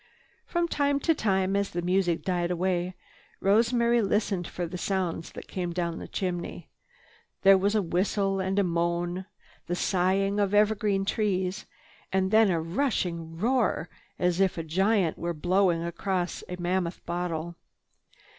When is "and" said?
8.39-8.57, 12.11-12.31